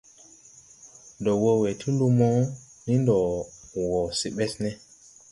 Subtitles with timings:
[1.19, 2.29] Ndo wo we ti lumo,
[2.85, 3.17] ni ndo
[3.89, 4.71] wo se Besne.